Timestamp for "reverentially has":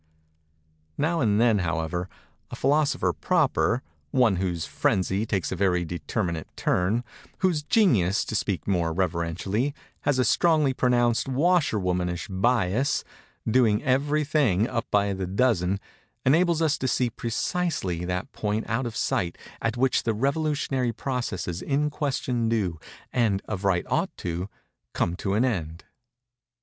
8.93-10.17